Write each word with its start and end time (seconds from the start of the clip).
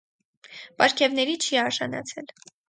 Պարգևների 0.81 1.35
չի 1.45 1.61
արժանացել։ 1.65 2.35